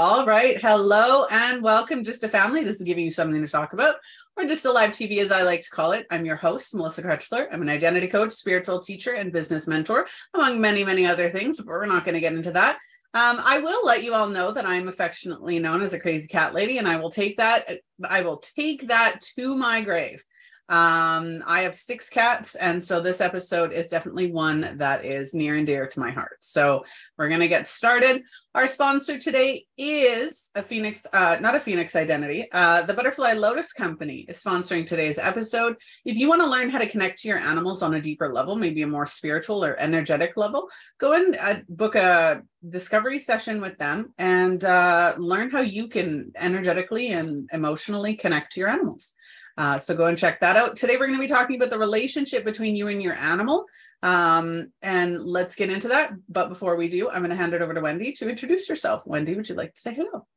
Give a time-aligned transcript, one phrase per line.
[0.00, 0.56] All right.
[0.56, 2.62] Hello and welcome, Just a Family.
[2.62, 3.96] This is giving you something to talk about,
[4.36, 6.06] or just a live TV, as I like to call it.
[6.08, 7.48] I'm your host, Melissa Krechler.
[7.50, 11.66] I'm an identity coach, spiritual teacher, and business mentor, among many, many other things, but
[11.66, 12.76] we're not going to get into that.
[13.12, 16.54] Um, I will let you all know that I'm affectionately known as a crazy cat
[16.54, 17.68] lady, and I will take that.
[18.08, 20.22] I will take that to my grave.
[20.68, 25.56] Um, I have six cats, and so this episode is definitely one that is near
[25.56, 26.36] and dear to my heart.
[26.40, 26.84] So
[27.16, 28.22] we're gonna get started.
[28.54, 32.48] Our sponsor today is a Phoenix, uh, not a Phoenix Identity.
[32.52, 35.76] Uh, the Butterfly Lotus Company is sponsoring today's episode.
[36.04, 38.56] If you want to learn how to connect to your animals on a deeper level,
[38.56, 43.78] maybe a more spiritual or energetic level, go and uh, book a discovery session with
[43.78, 49.14] them and uh, learn how you can energetically and emotionally connect to your animals.
[49.58, 50.76] Uh, so go and check that out.
[50.76, 53.66] Today, we're going to be talking about the relationship between you and your animal.
[54.04, 56.12] Um, and let's get into that.
[56.28, 59.04] But before we do, I'm going to hand it over to Wendy to introduce yourself.
[59.04, 60.28] Wendy, would you like to say hello?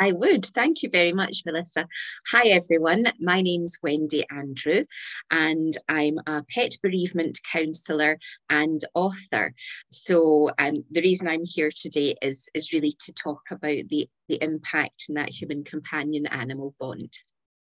[0.00, 0.46] I would.
[0.46, 1.86] Thank you very much, Melissa.
[2.32, 3.04] Hi, everyone.
[3.20, 4.84] My name's Wendy Andrew,
[5.30, 8.18] and I'm a pet bereavement counsellor
[8.50, 9.54] and author.
[9.92, 14.42] So, um, the reason I'm here today is, is really to talk about the, the
[14.42, 17.12] impact in that human companion animal bond.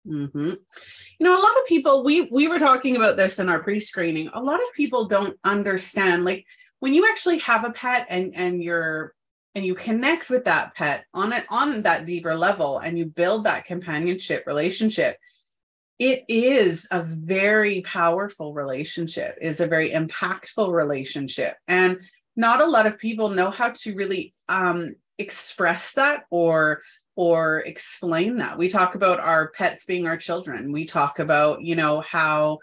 [0.06, 0.50] Mm-hmm.
[1.18, 4.30] You know, a lot of people we we were talking about this in our pre-screening.
[4.32, 6.46] A lot of people don't understand like
[6.78, 9.14] when you actually have a pet and and you're
[9.54, 13.44] and you connect with that pet on it on that deeper level and you build
[13.44, 15.16] that companionship relationship
[15.98, 22.00] it is a very powerful relationship is a very impactful relationship and
[22.36, 26.80] not a lot of people know how to really um, express that or
[27.20, 28.56] or explain that.
[28.56, 30.72] We talk about our pets being our children.
[30.72, 32.60] We talk about, you know, how,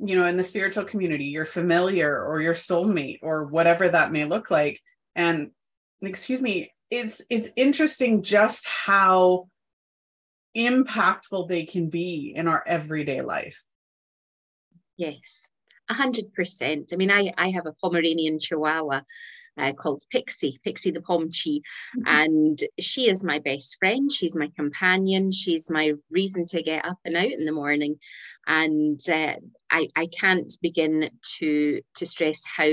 [0.00, 4.24] you know, in the spiritual community, your familiar or your soulmate or whatever that may
[4.24, 4.80] look like.
[5.14, 5.52] And
[6.02, 9.46] excuse me, it's it's interesting just how
[10.56, 13.62] impactful they can be in our everyday life.
[14.96, 15.46] Yes,
[15.88, 16.90] a hundred percent.
[16.92, 19.02] I mean, I I have a Pomeranian Chihuahua
[19.58, 21.60] uh, called Pixie, Pixie the Pomchi.
[21.96, 22.02] Mm-hmm.
[22.06, 24.10] And she is my best friend.
[24.10, 25.30] She's my companion.
[25.30, 27.96] She's my reason to get up and out in the morning.
[28.46, 29.34] And uh,
[29.70, 32.70] I, I can't begin to, to stress how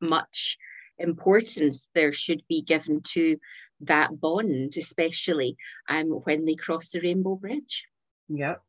[0.00, 0.58] much
[0.98, 3.36] importance there should be given to
[3.80, 5.56] that bond, especially
[5.88, 7.84] um, when they cross the Rainbow Bridge.
[8.28, 8.62] Yep.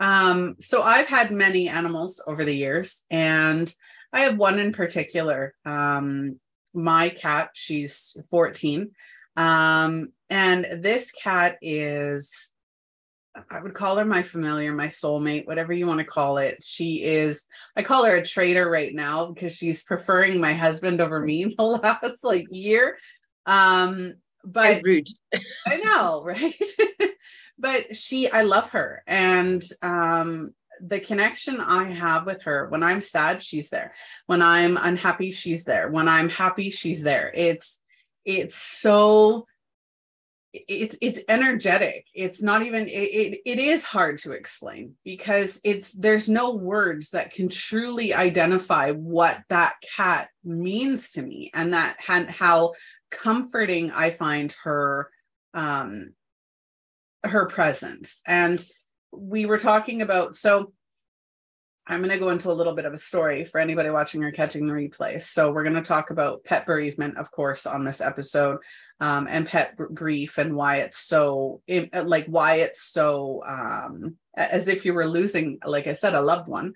[0.00, 3.72] Um, so I've had many animals over the years, and
[4.12, 5.54] I have one in particular.
[5.64, 6.40] Um,
[6.74, 7.50] my cat.
[7.54, 8.90] She's 14.
[9.36, 12.52] Um, and this cat is,
[13.50, 16.62] I would call her my familiar, my soulmate, whatever you want to call it.
[16.62, 21.20] She is, I call her a traitor right now because she's preferring my husband over
[21.20, 22.98] me the last like year.
[23.46, 24.14] Um,
[24.44, 25.08] but rude.
[25.66, 26.54] I know, right?
[27.58, 29.02] but she, I love her.
[29.06, 33.94] And um, the connection I have with her when I'm sad, she's there.
[34.26, 35.90] When I'm unhappy, she's there.
[35.90, 37.30] When I'm happy, she's there.
[37.34, 37.80] It's
[38.24, 39.46] it's so
[40.52, 45.92] it's it's energetic it's not even it, it, it is hard to explain because it's
[45.92, 51.96] there's no words that can truly identify what that cat means to me and that
[52.08, 52.72] and how
[53.12, 55.08] comforting i find her
[55.54, 56.12] um
[57.22, 58.64] her presence and
[59.12, 60.72] we were talking about so
[61.90, 64.30] I'm going to go into a little bit of a story for anybody watching or
[64.30, 65.20] catching the replay.
[65.20, 68.58] So, we're going to talk about pet bereavement, of course, on this episode,
[69.00, 71.62] um, and pet grief and why it's so,
[71.92, 76.48] like, why it's so, um, as if you were losing, like I said, a loved
[76.48, 76.74] one.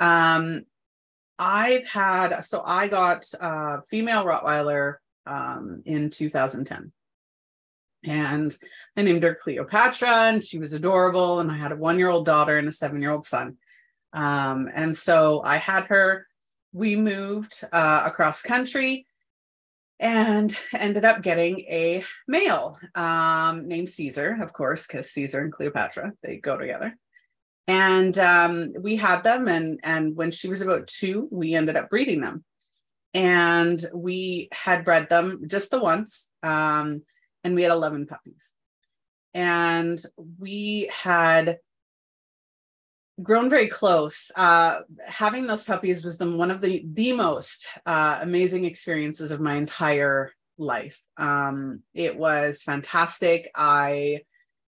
[0.00, 0.64] Um,
[1.38, 6.90] I've had, so I got a female Rottweiler um, in 2010
[8.04, 8.56] and
[8.96, 11.40] I named her Cleopatra, and she was adorable.
[11.40, 13.56] And I had a one year old daughter and a seven year old son.
[14.12, 16.26] Um, and so I had her,
[16.72, 19.06] we moved uh, across country
[20.00, 26.12] and ended up getting a male um, named Caesar, of course, because Caesar and Cleopatra,
[26.22, 26.96] they go together.
[27.66, 31.90] And um, we had them, and and when she was about two, we ended up
[31.90, 32.42] breeding them,
[33.12, 37.02] and we had bred them just the once, um,
[37.44, 38.52] and we had eleven puppies,
[39.34, 40.00] and
[40.38, 41.58] we had
[43.22, 44.30] grown very close.
[44.36, 49.40] Uh, having those puppies was the, one of the the most uh, amazing experiences of
[49.40, 51.00] my entire life.
[51.16, 53.50] Um, it was fantastic.
[53.54, 54.22] I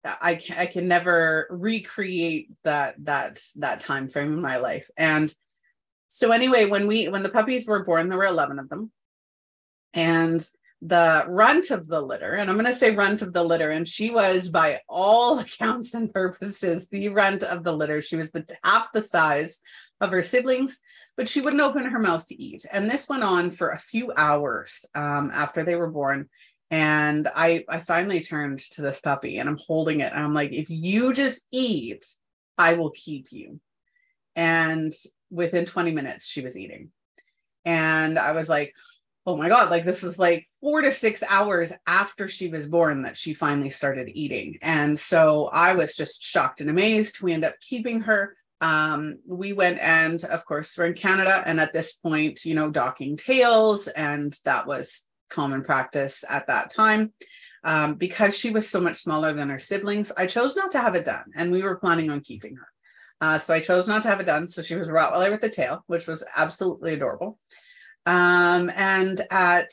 [0.04, 4.90] I can, I can never recreate that that that time frame in my life.
[4.98, 5.34] And
[6.08, 8.92] so anyway, when we when the puppies were born, there were eleven of them,
[9.94, 10.48] and
[10.82, 13.88] the runt of the litter, and I'm going to say runt of the litter, and
[13.88, 18.02] she was, by all accounts and purposes, the runt of the litter.
[18.02, 19.60] She was the half the size
[20.02, 20.82] of her siblings,
[21.18, 22.66] but she wouldn't open her mouth to eat.
[22.72, 26.30] And this went on for a few hours um, after they were born.
[26.72, 30.12] And I, I finally turned to this puppy and I'm holding it.
[30.12, 32.06] And I'm like, if you just eat,
[32.58, 33.60] I will keep you.
[34.36, 34.92] And
[35.30, 36.90] within 20 minutes, she was eating.
[37.64, 38.74] And I was like,
[39.26, 43.02] oh my God, like this was like four to six hours after she was born
[43.02, 44.58] that she finally started eating.
[44.62, 47.22] And so I was just shocked and amazed.
[47.22, 48.36] We ended up keeping her.
[48.62, 51.44] Um, we went and, of course, we're in Canada.
[51.46, 56.70] And at this point, you know, docking tails, and that was common practice at that
[56.74, 57.14] time.
[57.64, 60.94] Um, because she was so much smaller than her siblings, I chose not to have
[60.94, 61.26] it done.
[61.36, 62.68] And we were planning on keeping her.
[63.22, 64.48] Uh, so I chose not to have it done.
[64.48, 67.40] So she was Rottweiler with a tail, which was absolutely adorable.
[68.06, 69.72] Um, and at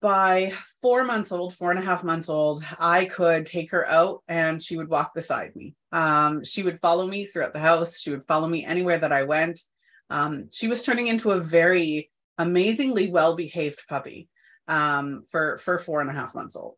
[0.00, 4.22] by four months old, four and a half months old, I could take her out
[4.28, 5.74] and she would walk beside me.
[5.92, 8.00] Um, she would follow me throughout the house.
[8.00, 9.60] She would follow me anywhere that I went.
[10.08, 14.28] Um, she was turning into a very amazingly well behaved puppy
[14.68, 16.76] um, for, for four and a half months old.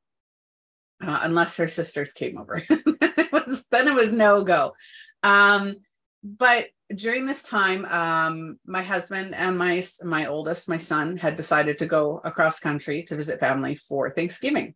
[1.04, 2.62] Uh, unless her sisters came over.
[2.70, 4.72] it was, then it was no go.
[5.22, 5.76] Um,
[6.22, 11.78] but during this time, um, my husband and my my oldest, my son, had decided
[11.78, 14.74] to go across country to visit family for Thanksgiving,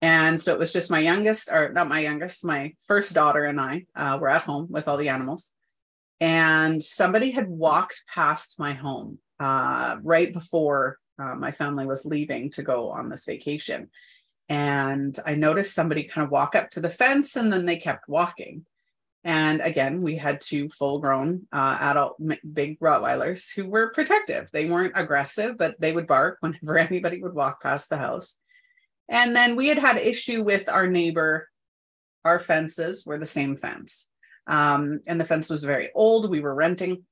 [0.00, 3.60] and so it was just my youngest, or not my youngest, my first daughter and
[3.60, 5.50] I uh, were at home with all the animals,
[6.20, 12.50] and somebody had walked past my home uh, right before uh, my family was leaving
[12.50, 13.90] to go on this vacation,
[14.48, 18.08] and I noticed somebody kind of walk up to the fence, and then they kept
[18.08, 18.66] walking
[19.24, 22.16] and again, we had two full grown uh, adult
[22.52, 24.50] big Rottweilers who were protective.
[24.52, 28.36] They weren't aggressive, but they would bark whenever anybody would walk past the house.
[29.08, 31.48] And then we had had issue with our neighbor.
[32.24, 34.08] Our fences were the same fence.
[34.46, 36.30] Um, and the fence was very old.
[36.30, 37.04] We were renting.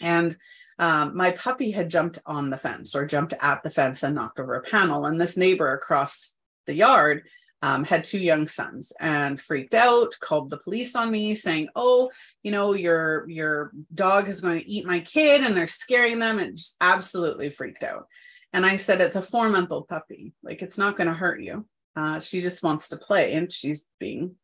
[0.00, 0.36] And
[0.78, 4.40] um, my puppy had jumped on the fence or jumped at the fence and knocked
[4.40, 5.06] over a panel.
[5.06, 6.36] And this neighbor across
[6.66, 7.22] the yard
[7.62, 12.10] um, had two young sons and freaked out called the police on me saying oh
[12.42, 16.38] you know your your dog is going to eat my kid and they're scaring them
[16.38, 18.06] and just absolutely freaked out.
[18.52, 20.34] And i said it's a four month old puppy.
[20.42, 21.66] Like it's not going to hurt you.
[21.94, 24.34] Uh, she just wants to play and she's being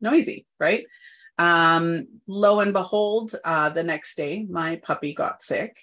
[0.00, 0.84] noisy right?
[1.38, 5.76] Um, lo and behold uh, the next day my puppy got sick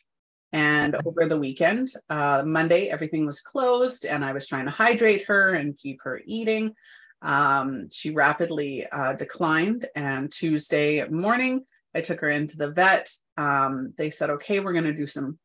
[0.54, 5.26] and over the weekend, uh, Monday, everything was closed, and I was trying to hydrate
[5.26, 6.76] her and keep her eating.
[7.24, 9.88] Um, she rapidly uh, declined.
[9.96, 11.66] And Tuesday morning,
[11.96, 13.10] I took her into the vet.
[13.36, 15.40] Um, they said, okay, we're going to do some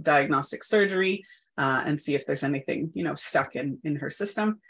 [0.00, 1.24] diagnostic surgery
[1.58, 4.60] uh, and see if there's anything, you know, stuck in, in her system.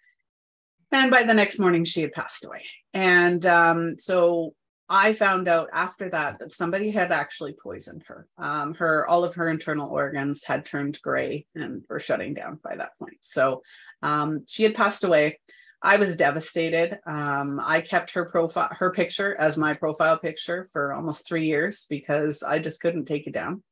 [0.91, 2.65] And by the next morning, she had passed away.
[2.95, 4.55] And um, so
[4.89, 8.27] I found out after that that somebody had actually poisoned her.
[8.39, 12.77] Um, her all of her internal organs had turned gray and were shutting down by
[12.77, 13.19] that point.
[13.21, 13.63] So
[14.03, 15.39] um, she had passed away.
[15.83, 16.99] I was devastated.
[17.07, 21.87] Um, I kept her profile, her picture as my profile picture for almost three years
[21.89, 23.63] because I just couldn't take it down.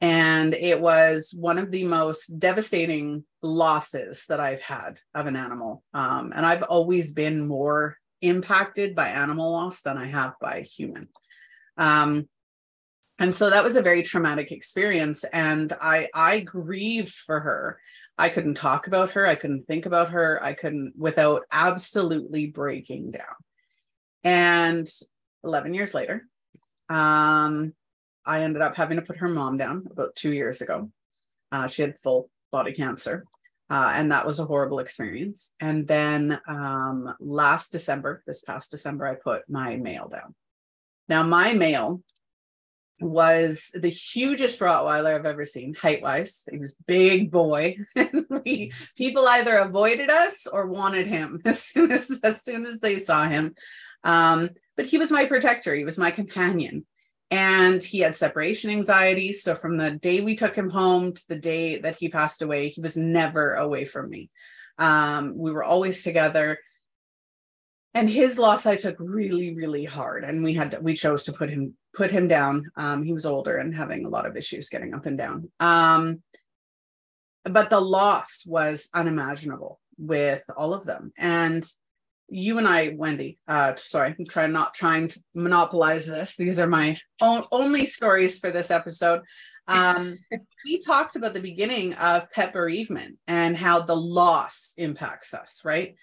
[0.00, 5.82] And it was one of the most devastating losses that I've had of an animal.
[5.92, 11.08] Um, and I've always been more impacted by animal loss than I have by human.
[11.76, 12.28] Um,
[13.18, 15.24] and so that was a very traumatic experience.
[15.24, 17.80] And I I grieved for her.
[18.16, 19.26] I couldn't talk about her.
[19.26, 20.42] I couldn't think about her.
[20.42, 23.34] I couldn't without absolutely breaking down.
[24.24, 24.88] And
[25.44, 26.26] 11 years later,
[26.88, 27.74] um,
[28.26, 30.90] I ended up having to put her mom down about two years ago.
[31.50, 33.24] Uh, she had full body cancer.
[33.70, 35.52] Uh, and that was a horrible experience.
[35.60, 40.34] And then um, last December, this past December, I put my male down.
[41.08, 42.02] Now, my male
[43.00, 46.44] was the hugest Rottweiler I've ever seen, height wise.
[46.50, 47.76] He was big boy.
[48.44, 52.98] we people either avoided us or wanted him as soon as as soon as they
[52.98, 53.54] saw him.
[54.02, 55.74] Um, but he was my protector.
[55.74, 56.86] He was my companion
[57.30, 59.32] and he had separation anxiety.
[59.32, 62.68] So from the day we took him home to the day that he passed away,
[62.68, 64.30] he was never away from me.
[64.78, 66.58] Um, we were always together.
[67.94, 71.32] And his loss I took really, really hard, and we had to, we chose to
[71.32, 72.70] put him put him down.
[72.76, 75.50] Um, he was older and having a lot of issues getting up and down.
[75.58, 76.22] Um,
[77.44, 81.68] but the loss was unimaginable with all of them, and
[82.28, 86.36] you and I, Wendy, uh, sorry, I'm trying not trying to monopolize this.
[86.36, 89.22] These are my own, only stories for this episode.
[89.66, 90.18] Um,
[90.64, 95.96] we talked about the beginning of pet bereavement and how the loss impacts us, right?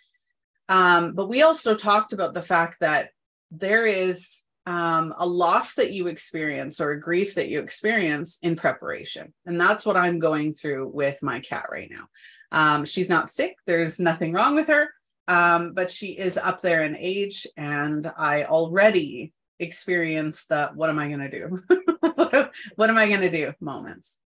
[0.67, 3.11] Um, but we also talked about the fact that
[3.51, 8.55] there is um, a loss that you experience or a grief that you experience in
[8.55, 9.31] preparation.
[9.45, 12.07] And that's what I'm going through with my cat right now.
[12.51, 14.89] Um, she's not sick, there's nothing wrong with her,
[15.27, 17.47] um, but she is up there in age.
[17.57, 21.61] And I already experienced the what am I going to do?
[22.75, 24.17] what am I going to do moments.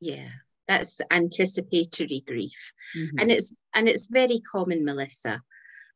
[0.00, 0.28] Yeah
[0.68, 3.20] that's anticipatory grief mm-hmm.
[3.20, 5.40] and it's and it's very common melissa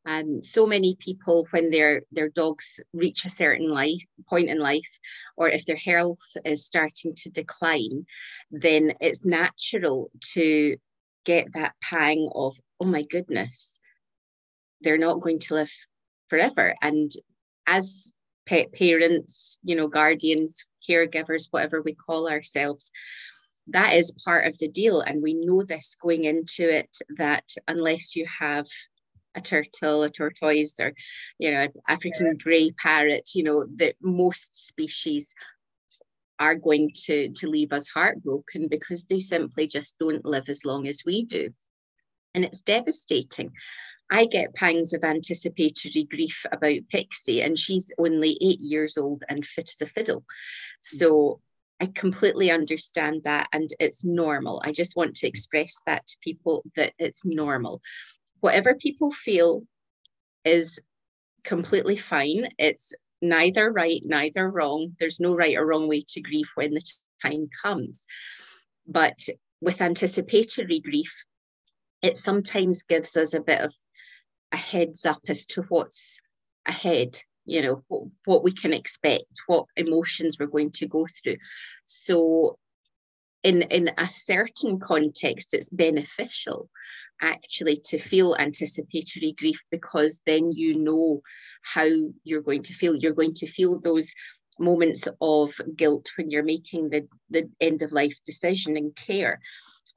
[0.05, 4.99] um, so many people, when their their dogs reach a certain life point in life,
[5.37, 8.05] or if their health is starting to decline,
[8.49, 10.77] then it's natural to
[11.23, 13.79] get that pang of, oh my goodness,
[14.81, 15.71] they're not going to live
[16.29, 16.75] forever.
[16.81, 17.11] And
[17.67, 18.11] as
[18.45, 22.91] pet parents, you know, guardians, caregivers, whatever we call ourselves,
[23.67, 25.01] that is part of the deal.
[25.01, 28.65] And we know this going into it that unless you have
[29.35, 30.93] a turtle, a tortoise, or
[31.39, 35.33] you know, an African grey parrot, you know, that most species
[36.39, 40.87] are going to to leave us heartbroken because they simply just don't live as long
[40.87, 41.53] as we do.
[42.33, 43.51] And it's devastating.
[44.11, 49.45] I get pangs of anticipatory grief about Pixie, and she's only eight years old and
[49.45, 50.19] fit as a fiddle.
[50.19, 50.25] Hmm.
[50.81, 51.41] So
[51.79, 54.61] I completely understand that, and it's normal.
[54.63, 57.81] I just want to express that to people that it's normal
[58.41, 59.63] whatever people feel
[60.43, 60.79] is
[61.43, 62.49] completely fine.
[62.57, 64.91] It's neither right, neither wrong.
[64.99, 66.81] There's no right or wrong way to grieve when the
[67.21, 68.05] time comes.
[68.85, 69.17] But
[69.61, 71.23] with anticipatory grief,
[72.01, 73.73] it sometimes gives us a bit of
[74.51, 76.19] a heads up as to what's
[76.65, 81.37] ahead you know what, what we can expect what emotions we're going to go through.
[81.85, 82.57] So
[83.43, 86.69] in in a certain context it's beneficial
[87.21, 91.21] actually to feel anticipatory grief because then you know
[91.63, 91.87] how
[92.23, 92.95] you're going to feel.
[92.95, 94.11] You're going to feel those
[94.59, 99.39] moments of guilt when you're making the the end of life decision and care.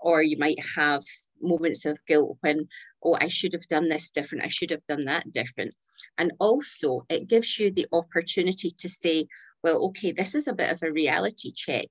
[0.01, 1.03] Or you might have
[1.41, 2.69] moments of guilt when
[3.05, 5.75] oh i should have done this different i should have done that different
[6.19, 9.27] and also it gives you the opportunity to say
[9.63, 11.87] well okay this is a bit of a reality check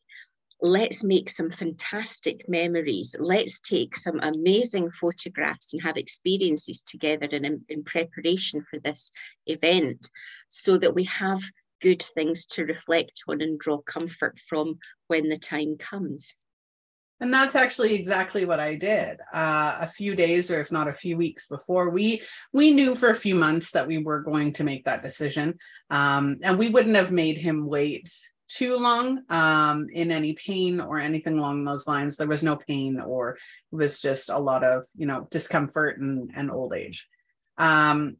[0.63, 3.15] let's make some fantastic memories.
[3.19, 9.11] Let's take some amazing photographs and have experiences together in, in, preparation for this
[9.45, 10.09] event
[10.47, 11.41] so that we have
[11.81, 16.33] good things to reflect on and draw comfort from when the time comes.
[17.23, 19.21] And that's actually exactly what I did.
[19.33, 23.11] Uh, a few days, or if not a few weeks before, we we knew for
[23.11, 25.57] a few months that we were going to make that decision,
[25.89, 28.13] um, and we wouldn't have made him wait
[28.49, 32.17] too long um, in any pain or anything along those lines.
[32.17, 33.37] There was no pain, or
[33.71, 37.07] it was just a lot of you know discomfort and, and old age.
[37.57, 38.17] Um,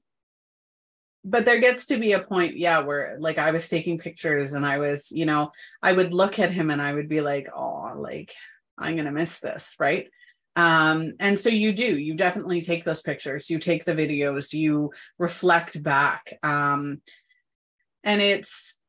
[1.25, 4.65] but there gets to be a point, yeah, where like I was taking pictures and
[4.65, 7.91] I was, you know, I would look at him and I would be like, oh,
[7.97, 8.33] like
[8.77, 10.07] I'm gonna miss this, right?
[10.55, 14.91] Um, and so you do, you definitely take those pictures, you take the videos, you
[15.17, 16.37] reflect back.
[16.43, 17.01] Um,
[18.03, 18.79] and it's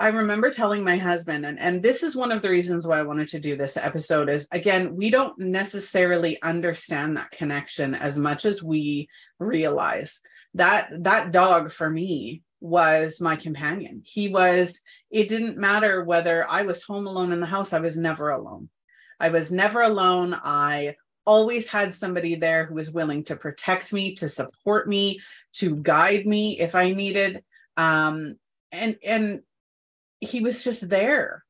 [0.00, 3.04] I remember telling my husband, and, and this is one of the reasons why I
[3.04, 8.44] wanted to do this episode is again, we don't necessarily understand that connection as much
[8.44, 10.20] as we realize.
[10.54, 14.02] That that dog for me was my companion.
[14.04, 17.96] He was, it didn't matter whether I was home alone in the house, I was
[17.96, 18.68] never alone.
[19.20, 20.38] I was never alone.
[20.42, 20.96] I
[21.26, 25.20] always had somebody there who was willing to protect me, to support me,
[25.54, 27.42] to guide me if I needed.
[27.76, 28.36] Um,
[28.72, 29.42] and and
[30.20, 31.44] he was just there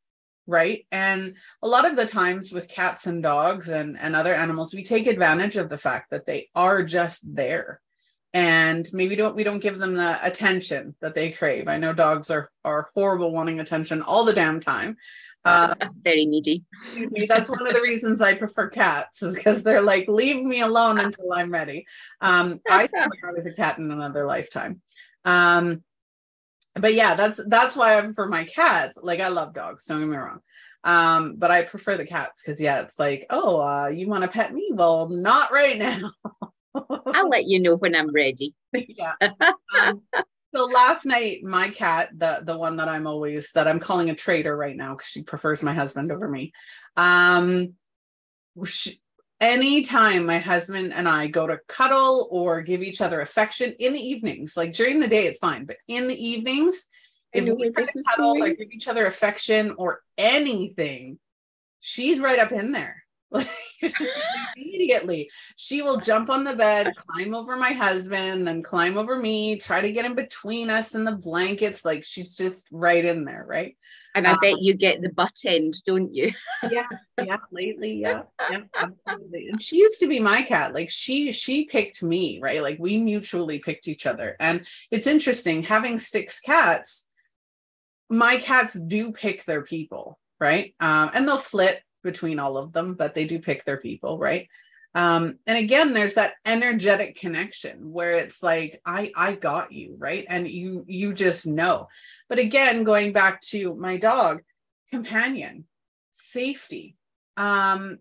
[0.47, 4.75] right and a lot of the times with cats and dogs and and other animals
[4.75, 7.81] we take advantage of the fact that they are just there
[8.35, 12.31] and maybe don't we don't give them the attention that they crave i know dogs
[12.31, 14.97] are are horrible wanting attention all the damn time
[15.47, 16.65] uh, very needy
[17.29, 20.99] that's one of the reasons i prefer cats is because they're like leave me alone
[20.99, 21.87] until i'm ready
[22.21, 24.81] um i thought i was a cat in another lifetime
[25.25, 25.83] um
[26.75, 28.99] but yeah, that's that's why I'm for my cats.
[29.01, 30.41] Like I love dogs, don't get me wrong.
[30.83, 34.29] Um, but I prefer the cats because yeah, it's like, oh, uh, you want to
[34.29, 34.71] pet me?
[34.73, 36.13] Well, not right now.
[36.75, 38.55] I'll let you know when I'm ready.
[38.73, 39.15] yeah.
[39.21, 40.03] Um,
[40.55, 44.15] so last night, my cat, the the one that I'm always that I'm calling a
[44.15, 46.53] traitor right now because she prefers my husband over me.
[46.97, 47.75] Um,
[48.65, 49.01] she,
[49.41, 54.01] anytime my husband and I go to cuddle or give each other affection in the
[54.01, 56.87] evenings, like during the day, it's fine, but in the evenings,
[57.33, 61.19] if we try to cuddle or give each other affection or anything,
[61.81, 63.03] she's right up in there.
[63.31, 63.49] Like
[64.57, 69.57] immediately, she will jump on the bed, climb over my husband, then climb over me,
[69.57, 71.85] try to get in between us and the blankets.
[71.85, 73.77] Like she's just right in there, right?
[74.15, 76.31] And I um, bet you get the butt end, don't you?
[76.71, 76.87] yeah,
[77.23, 79.49] yeah, lately, yeah, yeah, absolutely.
[79.51, 80.73] And she used to be my cat.
[80.73, 82.63] Like she, she picked me, right?
[82.63, 84.37] Like we mutually picked each other.
[84.39, 87.07] And it's interesting having six cats.
[88.09, 90.75] My cats do pick their people, right?
[90.79, 94.49] Um, and they'll flip between all of them, but they do pick their people, right?
[94.95, 100.25] um and again there's that energetic connection where it's like i i got you right?
[100.29, 101.89] And you you just know.
[102.29, 104.43] But again going back to my dog
[104.91, 105.67] companion
[106.13, 106.97] safety
[107.37, 107.99] um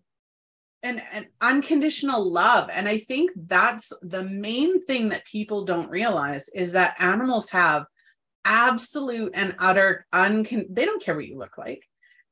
[0.83, 2.69] and, and unconditional love.
[2.71, 7.85] And i think that's the main thing that people don't realize is that animals have
[8.45, 11.83] absolute and utter uncon they don't care what you look like.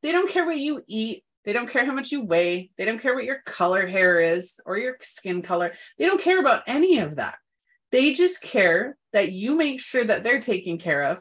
[0.04, 2.72] They don't care what you eat they don't care how much you weigh.
[2.78, 5.74] They don't care what your color hair is or your skin color.
[5.98, 7.36] They don't care about any of that.
[7.92, 11.18] They just care that you make sure that they're taken care of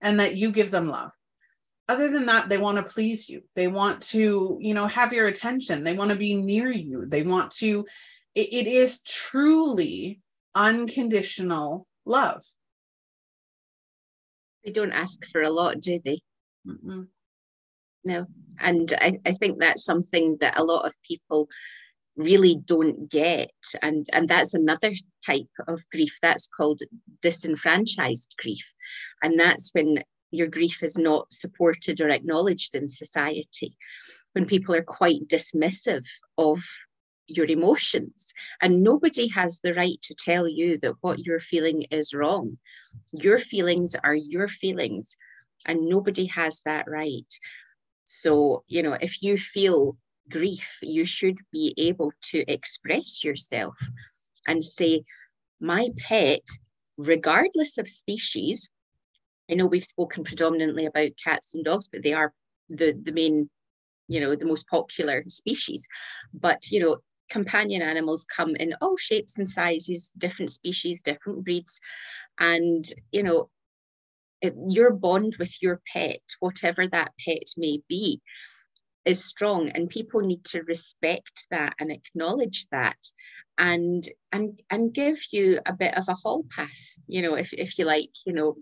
[0.00, 1.12] and that you give them love.
[1.88, 3.42] Other than that, they want to please you.
[3.54, 5.84] They want to, you know, have your attention.
[5.84, 7.06] They want to be near you.
[7.06, 7.86] They want to,
[8.34, 10.20] it, it is truly
[10.54, 12.42] unconditional love.
[14.64, 16.20] They don't ask for a lot, do they?
[16.66, 17.06] Mm-mm
[18.04, 18.26] no
[18.62, 21.48] and I, I think that's something that a lot of people
[22.16, 23.50] really don't get.
[23.80, 24.92] And and that's another
[25.24, 26.80] type of grief that's called
[27.22, 28.72] disenfranchised grief.
[29.22, 33.76] And that's when your grief is not supported or acknowledged in society
[34.32, 36.06] when people are quite dismissive
[36.38, 36.62] of
[37.26, 38.32] your emotions.
[38.62, 42.58] And nobody has the right to tell you that what you're feeling is wrong.
[43.12, 45.16] Your feelings are your feelings
[45.66, 47.32] and nobody has that right
[48.12, 49.96] so, you know, if you feel
[50.30, 53.74] grief, you should be able to express yourself
[54.46, 55.02] and say,
[55.60, 56.42] my pet,
[56.98, 58.70] regardless of species,
[59.50, 62.32] I know we've spoken predominantly about cats and dogs, but they are
[62.68, 63.48] the, the main,
[64.08, 65.88] you know, the most popular species.
[66.34, 66.98] But, you know,
[67.30, 71.80] companion animals come in all shapes and sizes, different species, different breeds.
[72.38, 73.48] And, you know,
[74.68, 78.20] your bond with your pet, whatever that pet may be,
[79.04, 82.96] is strong and people need to respect that and acknowledge that
[83.58, 87.78] and and and give you a bit of a hall pass you know if, if
[87.78, 88.56] you like you know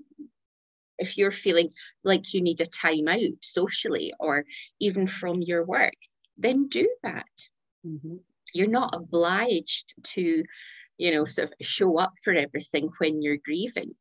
[0.99, 1.71] if you're feeling
[2.05, 4.45] like you need a time out socially or
[4.81, 5.95] even from your work
[6.37, 7.27] then do that
[7.87, 8.17] mm-hmm.
[8.53, 10.43] you're not obliged to
[10.99, 13.93] you know sort of show up for everything when you're grieving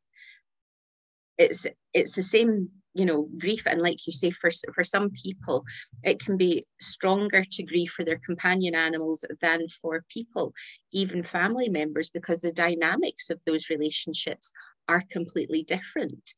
[1.40, 3.66] it's it's the same you know grief.
[3.66, 5.64] And like you say for for some people
[6.02, 10.52] it can be stronger to grieve for their companion animals than for people
[10.92, 14.52] even family members because the dynamics of those relationships
[14.88, 16.34] are completely different.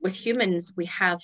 [0.00, 1.20] With humans we have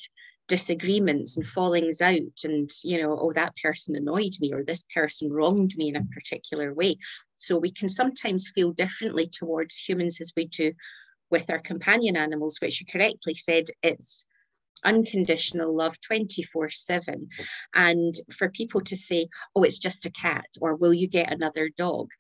[0.47, 5.33] disagreements and fallings out and you know oh that person annoyed me or this person
[5.33, 6.97] wronged me in a particular way.
[7.37, 10.73] So we can sometimes feel differently towards humans as we do
[11.31, 14.27] with our companion animals, which you correctly said it's
[14.85, 17.29] unconditional love 24 7
[17.75, 21.71] and for people to say oh it's just a cat or will you get another
[21.75, 22.11] dog?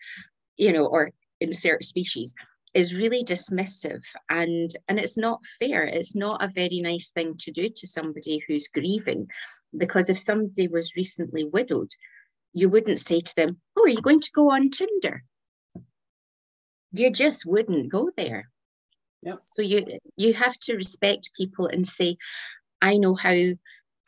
[0.57, 2.35] you know or insert species
[2.75, 4.03] is really dismissive.
[4.29, 5.85] And and it's not fair.
[5.85, 9.29] It's not a very nice thing to do to somebody who's grieving
[9.77, 11.90] because if somebody was recently widowed
[12.57, 15.25] you wouldn't say to them oh are you going to go on tinder?
[16.93, 18.51] You just wouldn't go there
[19.25, 19.39] Yep.
[19.47, 22.17] So you you have to respect people and say,
[22.83, 23.35] I know how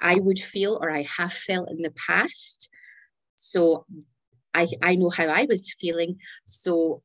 [0.01, 2.69] I would feel or I have felt in the past.
[3.37, 3.87] So
[4.55, 6.19] I I know how I was feeling.
[6.45, 7.03] So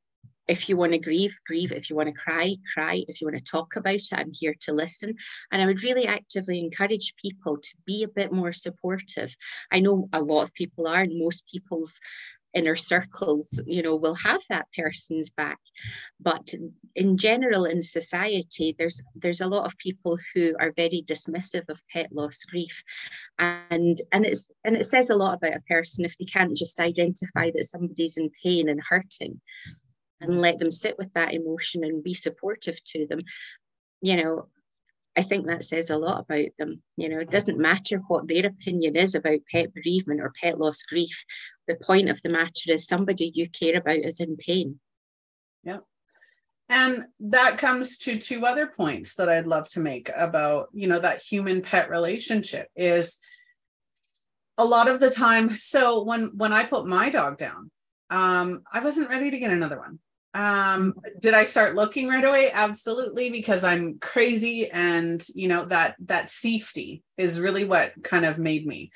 [0.47, 1.71] if you want to grieve, grieve.
[1.71, 3.05] If you want to cry, cry.
[3.07, 5.15] If you want to talk about it, I'm here to listen.
[5.51, 9.33] And I would really actively encourage people to be a bit more supportive.
[9.71, 11.99] I know a lot of people are, and most people's
[12.53, 15.59] inner circles you know will have that person's back
[16.19, 16.53] but
[16.95, 21.81] in general in society there's there's a lot of people who are very dismissive of
[21.93, 22.83] pet loss grief
[23.39, 26.79] and and it's and it says a lot about a person if they can't just
[26.79, 29.39] identify that somebody's in pain and hurting
[30.19, 33.21] and let them sit with that emotion and be supportive to them
[34.01, 34.47] you know
[35.15, 36.81] I think that says a lot about them.
[36.95, 40.83] You know, it doesn't matter what their opinion is about pet bereavement or pet loss
[40.83, 41.25] grief.
[41.71, 44.79] The point of the matter is somebody you care about is in pain.
[45.63, 45.79] Yeah.
[46.69, 50.99] And that comes to two other points that I'd love to make about, you know,
[50.99, 53.19] that human pet relationship is
[54.57, 55.57] a lot of the time.
[55.57, 57.71] So when when I put my dog down,
[58.09, 59.99] um, I wasn't ready to get another one.
[60.33, 62.51] Um, did I start looking right away?
[62.51, 68.37] Absolutely, because I'm crazy and you know that that safety is really what kind of
[68.37, 68.91] made me.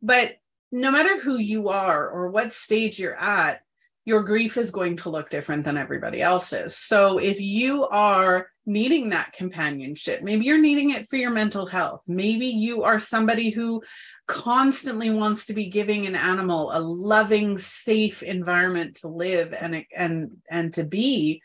[0.00, 0.36] But
[0.72, 3.60] no matter who you are or what stage you're at,
[4.06, 6.76] your grief is going to look different than everybody else's.
[6.76, 12.02] So if you are needing that companionship, maybe you're needing it for your mental health,
[12.06, 13.82] maybe you are somebody who
[14.28, 20.36] constantly wants to be giving an animal a loving, safe environment to live and and
[20.48, 21.42] and to be,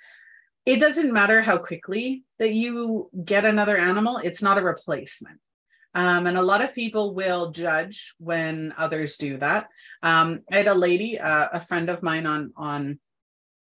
[0.65, 5.39] it doesn't matter how quickly that you get another animal, it's not a replacement.
[5.93, 9.67] Um, and a lot of people will judge when others do that.
[10.01, 12.99] Um, I had a lady, uh, a friend of mine on on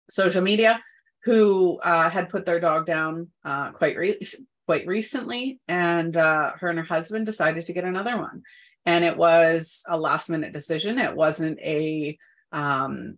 [0.10, 0.82] social media,
[1.24, 4.22] who uh, had put their dog down uh, quite re-
[4.68, 8.44] quite recently, and uh, her and her husband decided to get another one.
[8.86, 11.00] And it was a last minute decision.
[11.00, 12.18] It wasn't a
[12.52, 13.18] um,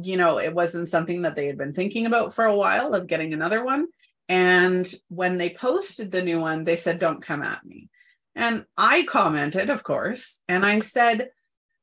[0.00, 3.06] you know, it wasn't something that they had been thinking about for a while of
[3.06, 3.86] getting another one.
[4.28, 7.88] And when they posted the new one, they said, "Don't come at me."
[8.34, 11.30] And I commented, of course, and I said,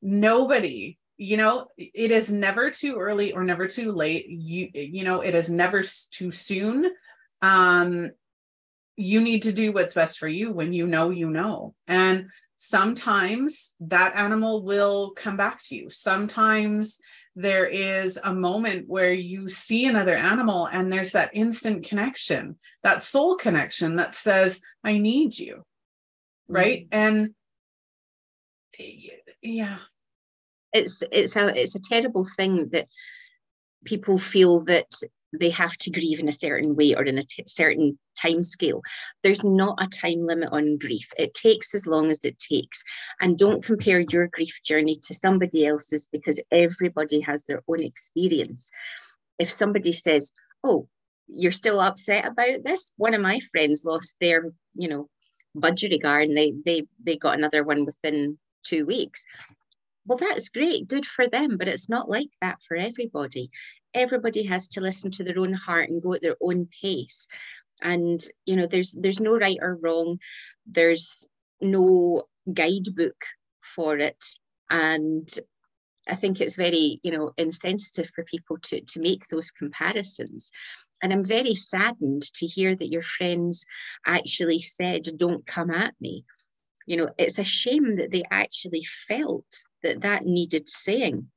[0.00, 4.26] nobody, you know, it is never too early or never too late.
[4.28, 6.92] You, you know, it is never too soon.
[7.42, 8.10] Um,
[8.96, 11.74] you need to do what's best for you when you know you know.
[11.86, 15.90] And sometimes that animal will come back to you.
[15.90, 16.98] Sometimes
[17.34, 23.02] there is a moment where you see another animal and there's that instant connection, that
[23.02, 25.64] soul connection that says, I need you
[26.48, 26.88] right?
[26.90, 26.98] Mm-hmm.
[26.98, 27.34] and
[29.42, 29.78] yeah.
[30.72, 32.88] It's it's a it's a terrible thing that
[33.84, 34.90] people feel that
[35.32, 38.80] they have to grieve in a certain way or in a t- certain time scale
[39.22, 41.10] there's not a time limit on grief.
[41.18, 42.82] It takes as long as it takes.
[43.20, 48.70] And don't compare your grief journey to somebody else's because everybody has their own experience.
[49.38, 50.32] If somebody says
[50.64, 50.88] oh
[51.28, 52.92] you're still upset about this?
[52.96, 55.08] One of my friends lost their you know
[55.60, 59.24] budgerigar and they they they got another one within two weeks.
[60.06, 63.50] Well that's great good for them but it's not like that for everybody.
[63.94, 67.28] Everybody has to listen to their own heart and go at their own pace.
[67.82, 70.18] And you know there's there's no right or wrong.
[70.66, 71.26] There's
[71.60, 73.24] no guidebook
[73.74, 74.22] for it.
[74.70, 75.28] And
[76.08, 80.50] I think it's very, you know, insensitive for people to, to make those comparisons.
[81.02, 83.64] And I'm very saddened to hear that your friends
[84.06, 86.24] actually said, don't come at me.
[86.86, 89.46] You know, it's a shame that they actually felt
[89.82, 91.28] that that needed saying.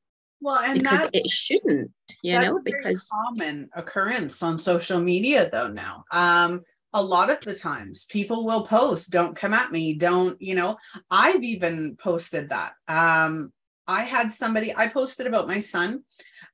[0.42, 1.92] Well, and because that, it shouldn't,
[2.22, 6.06] you know, because common occurrence on social media though now.
[6.12, 10.56] Um, a lot of the times people will post, don't come at me, don't, you
[10.56, 10.78] know,
[11.12, 12.74] I've even posted that.
[12.88, 13.52] Um,
[13.88, 16.04] I had somebody, I posted about my son.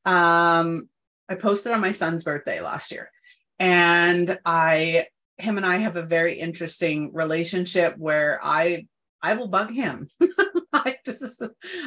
[0.04, 0.89] Um,
[1.30, 3.12] I posted on my son's birthday last year.
[3.60, 5.08] And I,
[5.38, 8.88] him and I have a very interesting relationship where I,
[9.22, 10.10] I will bug him.
[10.74, 11.42] I just,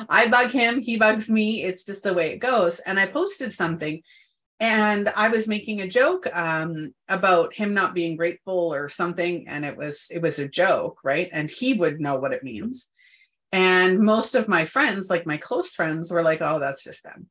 [0.09, 1.63] I bug him, he bugs me.
[1.63, 2.81] It's just the way it goes.
[2.81, 4.03] And I posted something
[4.61, 9.65] and I was making a joke um, about him not being grateful or something, and
[9.65, 11.29] it was it was a joke, right?
[11.33, 12.91] And he would know what it means.
[13.53, 17.29] And most of my friends, like my close friends, were like, oh, that's just them.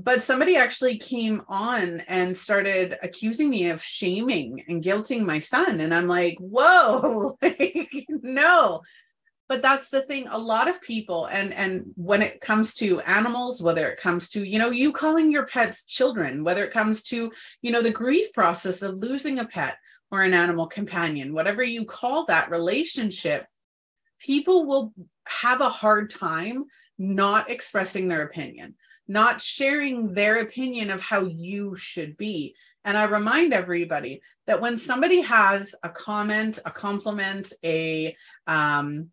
[0.00, 5.80] But somebody actually came on and started accusing me of shaming and guilting my son.
[5.80, 8.82] And I'm like, whoa, like, no.
[9.48, 10.28] But that's the thing.
[10.28, 14.44] A lot of people, and and when it comes to animals, whether it comes to,
[14.44, 18.32] you know, you calling your pets children, whether it comes to, you know, the grief
[18.32, 19.78] process of losing a pet
[20.12, 23.46] or an animal companion, whatever you call that relationship,
[24.20, 24.92] people will
[25.26, 26.66] have a hard time
[26.98, 28.74] not expressing their opinion,
[29.08, 32.54] not sharing their opinion of how you should be.
[32.84, 38.16] And I remind everybody that when somebody has a comment, a compliment, a
[38.46, 39.10] um,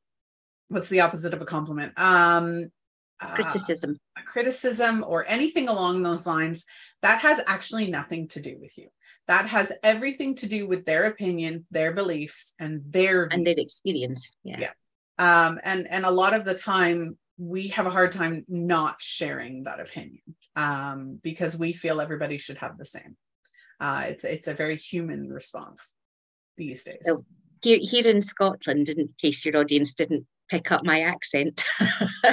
[0.67, 1.93] what's the opposite of a compliment?
[1.97, 2.71] Um,
[3.19, 3.97] criticism.
[4.17, 6.65] Uh, a criticism or anything along those lines,
[7.01, 8.89] that has actually nothing to do with you.
[9.27, 14.31] That has everything to do with their opinion, their beliefs, and their and their experience.
[14.43, 14.59] Yeah.
[14.59, 14.71] Yeah
[15.17, 19.63] um, and and a lot of the time we have a hard time not sharing
[19.63, 20.21] that opinion
[20.55, 23.17] um, because we feel everybody should have the same.
[23.79, 25.93] Uh, it's it's a very human response
[26.57, 27.01] these days.
[27.01, 27.25] So
[27.61, 31.63] here, here in Scotland, in case your audience didn't pick up my accent.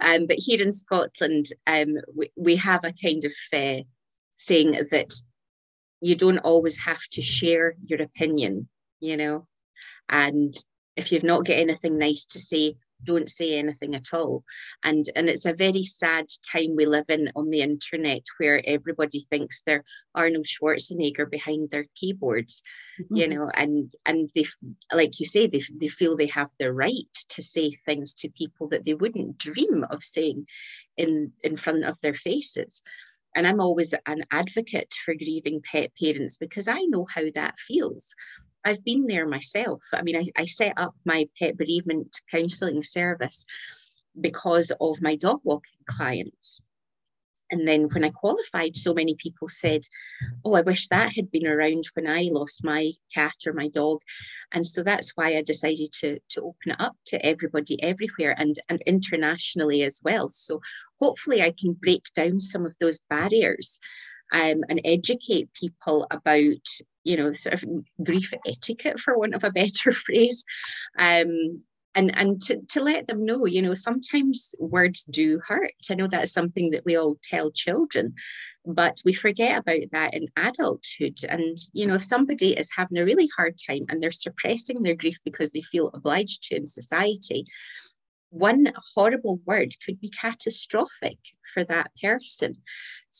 [0.00, 3.82] um, but here in Scotland, um, we, we have a kind of uh,
[4.36, 5.12] saying that
[6.00, 8.68] you don't always have to share your opinion,
[9.00, 9.46] you know,
[10.08, 10.54] and
[10.96, 14.44] if you've not got anything nice to say, don't say anything at all.
[14.82, 19.26] And and it's a very sad time we live in on the internet where everybody
[19.30, 19.84] thinks they're
[20.14, 22.62] arnold schwarzenegger behind their keyboards
[23.00, 23.16] mm-hmm.
[23.16, 24.44] you know and and they
[24.92, 28.68] like you say they, they feel they have the right to say things to people
[28.68, 30.46] that they wouldn't dream of saying
[30.96, 32.82] in in front of their faces.
[33.36, 38.14] And i'm always an advocate for grieving pet parents because i know how that feels
[38.64, 39.82] I've been there myself.
[39.92, 43.44] I mean, I, I set up my pet bereavement counselling service
[44.20, 46.60] because of my dog walking clients.
[47.50, 49.82] And then when I qualified, so many people said,
[50.44, 54.00] Oh, I wish that had been around when I lost my cat or my dog.
[54.52, 58.58] And so that's why I decided to, to open it up to everybody everywhere and,
[58.68, 60.28] and internationally as well.
[60.28, 60.60] So
[61.00, 63.80] hopefully I can break down some of those barriers
[64.32, 66.64] um, and educate people about
[67.04, 67.64] you know sort of
[68.02, 70.44] grief etiquette for want of a better phrase.
[70.98, 71.54] Um,
[71.94, 75.72] and and to, to let them know you know sometimes words do hurt.
[75.90, 78.14] I know that's something that we all tell children
[78.70, 81.18] but we forget about that in adulthood.
[81.26, 84.94] And you know if somebody is having a really hard time and they're suppressing their
[84.94, 87.46] grief because they feel obliged to in society
[88.30, 91.18] one horrible word could be catastrophic
[91.54, 92.56] for that person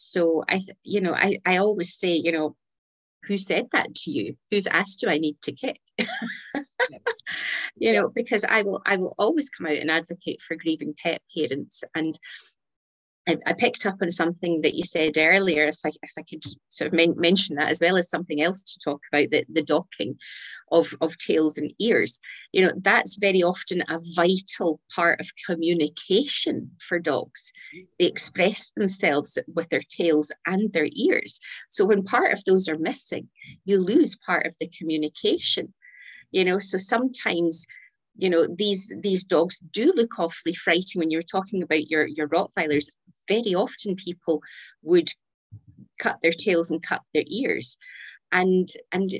[0.00, 2.56] so i you know i i always say you know
[3.24, 4.36] who said that to you?
[4.50, 5.80] Who's asked you i need to kick?
[7.80, 11.22] You know because i will i will always come out and advocate for grieving pet
[11.36, 11.84] parents.
[11.94, 12.18] And
[13.28, 15.64] I, I, picked up on something that you said earlier.
[15.64, 18.62] If I if I could sort of men- mention that as well as something else
[18.62, 20.16] to talk about the, the docking
[20.72, 22.20] of of tails and ears.
[22.52, 27.52] You know that's very often a vital part of communication for dogs.
[27.98, 31.38] They express themselves with their tails and their ears.
[31.68, 33.28] So when part of those are missing,
[33.66, 35.74] you lose part of the communication.
[36.30, 37.66] You know, so sometimes
[38.14, 42.28] you know these these dogs do look awfully frightening when you're talking about your your
[42.28, 42.88] rottweilers
[43.28, 44.42] very often people
[44.82, 45.10] would
[45.98, 47.76] cut their tails and cut their ears.
[48.32, 49.10] And and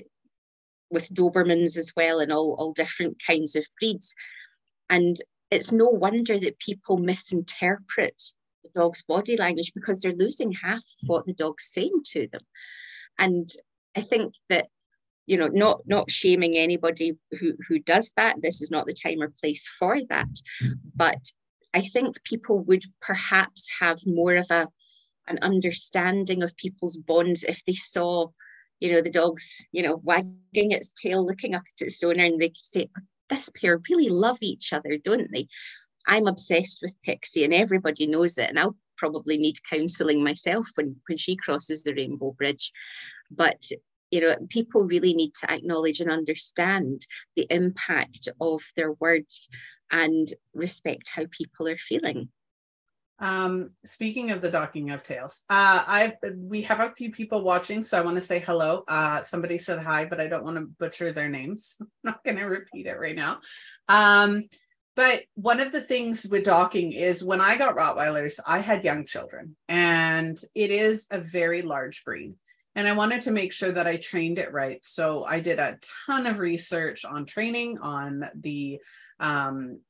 [0.91, 4.15] with dobermans as well and all, all different kinds of breeds.
[4.89, 5.17] And
[5.51, 8.23] it's no wonder that people misinterpret
[8.63, 12.43] the dog's body language because they're losing half of what the dog's saying to them.
[13.19, 13.49] And
[13.97, 14.69] i think that
[15.27, 18.41] you know not not shaming anybody who who does that.
[18.41, 20.29] This is not the time or place for that.
[20.95, 21.23] But
[21.75, 24.69] I think people would perhaps have more of a
[25.29, 28.29] an understanding of people's bonds if they saw,
[28.81, 32.41] you know, the dog's, you know, wagging its tail, looking up at its owner, and
[32.41, 32.89] they say,
[33.29, 35.47] this pair really love each other, don't they?
[36.07, 40.97] I'm obsessed with Pixie, and everybody knows it, and I'll probably need counselling myself when
[41.07, 42.73] when she crosses the rainbow bridge.
[43.31, 43.63] But
[44.11, 49.49] you know, people really need to acknowledge and understand the impact of their words
[49.91, 52.29] and respect how people are feeling.
[53.21, 57.83] Um, speaking of the docking of tails, uh, I we have a few people watching,
[57.83, 58.85] so I want to say hello.
[58.87, 61.77] Uh, somebody said hi, but I don't want to butcher their names.
[61.81, 63.41] I'm not going to repeat it right now.
[63.89, 64.45] Um,
[64.95, 69.05] but one of the things with docking is when I got Rottweilers, I had young
[69.05, 72.35] children, and it is a very large breed.
[72.79, 74.79] And I wanted to make sure that I trained it right.
[74.85, 78.79] So I did a ton of research on training, on the
[79.19, 79.81] um,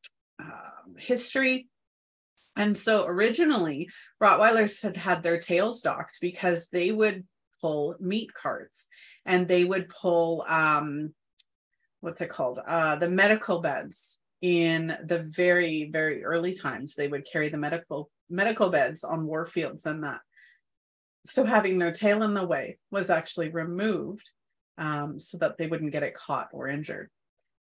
[0.43, 1.69] uh, history.
[2.57, 3.91] And so originally,
[4.23, 7.27] Rottweilers had had their tails docked because they would
[7.61, 8.87] pull meat carts
[9.27, 11.13] and they would pull, um,
[12.01, 12.59] what's it called?
[12.67, 16.95] Uh, the medical beds in the very, very early times.
[16.95, 20.21] They would carry the medical medical beds on war fields and that.
[21.29, 24.31] So having their tail in the way was actually removed
[24.79, 27.11] um, so that they wouldn't get it caught or injured.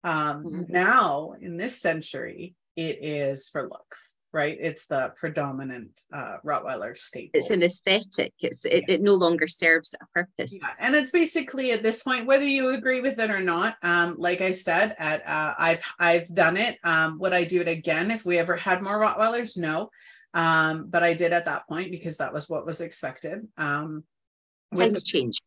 [0.05, 0.72] Um, mm-hmm.
[0.72, 4.57] Now, in this century, it is for looks, right?
[4.61, 7.31] It's the predominant uh, Rottweiler staple.
[7.33, 8.35] It's an aesthetic.
[8.38, 8.96] It's it, yeah.
[8.96, 10.55] it no longer serves a purpose.
[10.55, 10.68] Yeah.
[10.79, 13.76] And it's basically at this point, whether you agree with it or not.
[13.83, 16.79] Um, like I said, at uh, I've I've done it.
[16.85, 19.57] Um, would I do it again if we ever had more Rottweilers?
[19.57, 19.90] No.
[20.35, 23.47] Um, but I did at that point because that was what was expected.
[23.57, 24.05] Um,
[24.75, 25.39] Times the, change.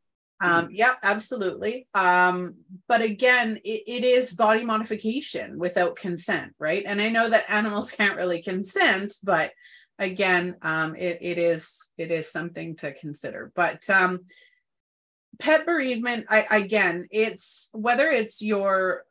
[0.41, 1.87] Um, yeah, absolutely.
[1.93, 2.55] Um,
[2.87, 6.83] but again, it, it is body modification without consent, right?
[6.85, 9.51] And I know that animals can't really consent, but
[9.97, 13.51] again, um, it, it is it is something to consider.
[13.53, 14.21] But um,
[15.39, 19.03] pet bereavement, I again, it's whether it's your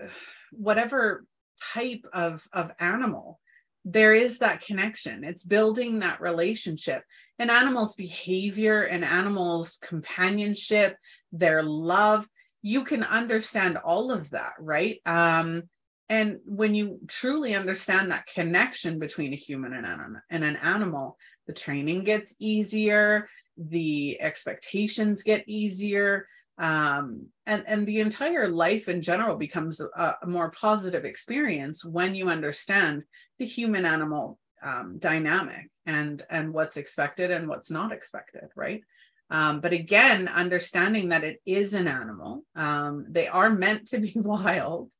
[0.52, 1.24] whatever
[1.72, 3.38] type of of animal
[3.84, 5.24] there is that connection.
[5.24, 7.02] It's building that relationship.
[7.38, 10.96] And animal's behavior and animals companionship
[11.32, 12.28] their love
[12.62, 15.00] you can understand all of that right?
[15.04, 15.64] Um
[16.10, 21.18] and when you truly understand that connection between a human and an, and an animal
[21.46, 29.02] the training gets easier the expectations get easier um, and and the entire life in
[29.02, 33.02] general becomes a, a, more positive experience when you understand
[33.38, 38.82] the human animal um, dynamic and and what's expected and what's not expected right
[39.30, 44.12] um, but again understanding that it is an animal um, they are meant to be
[44.16, 44.92] wild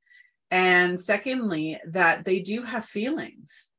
[0.50, 3.70] and secondly that they do have feelings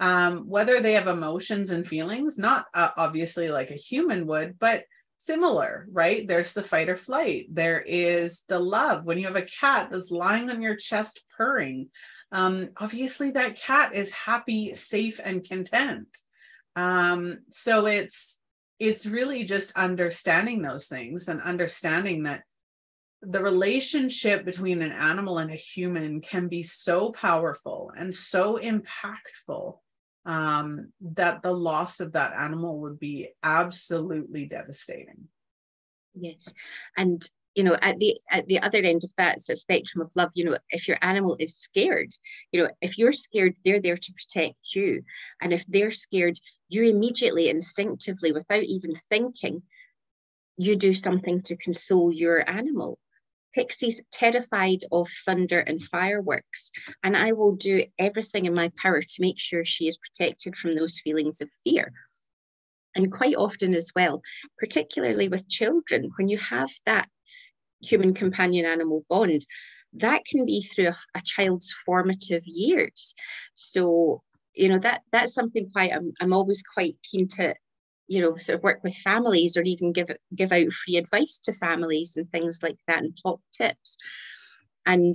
[0.00, 4.84] um, whether they have emotions and feelings not uh, obviously like a human would but
[5.24, 6.28] similar, right?
[6.28, 7.46] There's the fight or flight.
[7.50, 9.04] There is the love.
[9.04, 11.88] When you have a cat that's lying on your chest purring,
[12.34, 16.08] um, obviously that cat is happy, safe, and content.
[16.74, 18.40] Um, so it's
[18.80, 22.42] it's really just understanding those things and understanding that
[23.22, 29.78] the relationship between an animal and a human can be so powerful and so impactful
[30.26, 35.28] um, that the loss of that animal would be absolutely devastating.
[36.14, 36.52] Yes,
[36.96, 40.12] and you know at the at the other end of that sort of spectrum of
[40.16, 42.10] love you know if your animal is scared
[42.52, 45.02] you know if you're scared they're there to protect you.
[45.40, 46.38] And if they're scared
[46.68, 49.62] you immediately instinctively without even thinking
[50.56, 52.98] you do something to console your animal.
[53.54, 56.72] Pixie's terrified of thunder and fireworks,
[57.04, 60.72] and I will do everything in my power to make sure she is protected from
[60.72, 61.92] those feelings of fear.
[62.96, 64.22] And quite often, as well,
[64.58, 67.08] particularly with children, when you have that
[67.84, 69.44] human companion animal bond,
[69.94, 73.14] that can be through a, a child's formative years.
[73.54, 74.22] So,
[74.54, 77.54] you know, that that's something quite I'm, I'm always quite keen to
[78.06, 81.52] you know sort of work with families or even give give out free advice to
[81.54, 83.96] families and things like that and top tips.
[84.86, 85.14] And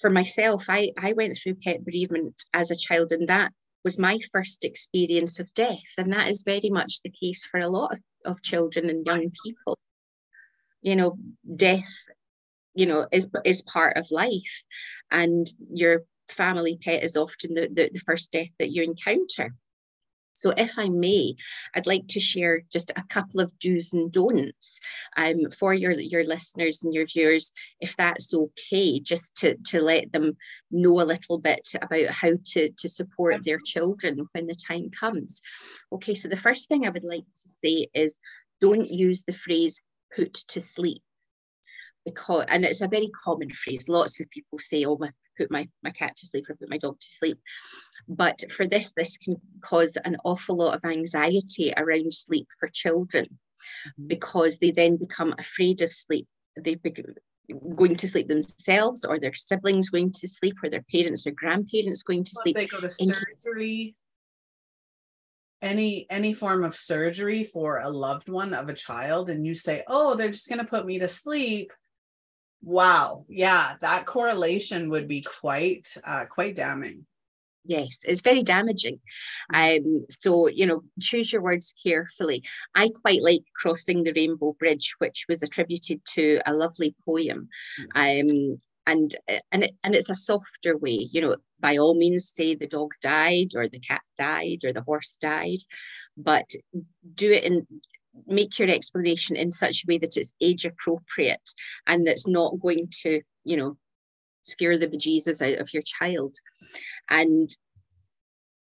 [0.00, 3.52] for myself i i went through pet bereavement as a child and that
[3.84, 5.78] was my first experience of death.
[5.98, 9.30] And that is very much the case for a lot of, of children and young
[9.44, 9.78] people
[10.82, 11.16] you know
[11.56, 11.90] death
[12.74, 14.62] you know is is part of life
[15.10, 19.54] and your family pet is often the, the, the first death that you encounter
[20.34, 21.34] so, if I may,
[21.74, 24.80] I'd like to share just a couple of do's and don'ts
[25.16, 30.10] um, for your, your listeners and your viewers, if that's okay, just to, to let
[30.10, 30.36] them
[30.70, 35.42] know a little bit about how to, to support their children when the time comes.
[35.92, 38.18] Okay, so the first thing I would like to say is
[38.60, 39.80] don't use the phrase
[40.14, 41.02] put to sleep.
[42.04, 43.88] Because and it's a very common phrase.
[43.88, 46.78] Lots of people say oh my put my, my cat to sleep or put my
[46.78, 47.38] dog to sleep.
[48.08, 53.38] But for this this can cause an awful lot of anxiety around sleep for children
[54.04, 56.26] because they then become afraid of sleep.
[56.56, 57.14] They begin
[57.74, 62.02] going to sleep themselves or their siblings going to sleep or their parents or grandparents
[62.02, 62.56] going to sleep.
[62.56, 63.94] they go to surgery
[65.62, 69.84] any any form of surgery for a loved one of a child and you say
[69.86, 71.72] oh they're just going to put me to sleep
[72.62, 73.26] Wow.
[73.28, 77.06] Yeah, that correlation would be quite uh, quite damning.
[77.64, 78.98] Yes, it's very damaging.
[79.54, 82.42] Um, so, you know, choose your words carefully.
[82.74, 87.48] I quite like Crossing the Rainbow Bridge, which was attributed to a lovely poem.
[87.94, 89.14] Um, and
[89.50, 92.92] and it, and it's a softer way, you know, by all means say the dog
[93.02, 95.58] died or the cat died or the horse died,
[96.16, 96.50] but
[97.14, 97.66] do it in
[98.26, 101.48] make your explanation in such a way that it's age appropriate
[101.86, 103.74] and that's not going to, you know,
[104.42, 106.34] scare the bejesus out of your child.
[107.08, 107.48] And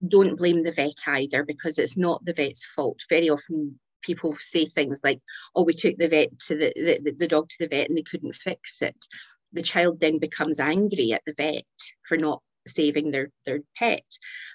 [0.06, 3.00] don't blame the vet either because it's not the vet's fault.
[3.10, 5.20] Very often people say things like,
[5.56, 8.04] oh, we took the vet to the, the, the dog to the vet and they
[8.04, 9.06] couldn't fix it.
[9.56, 11.66] The child then becomes angry at the vet
[12.08, 14.06] for not saving their, their pet.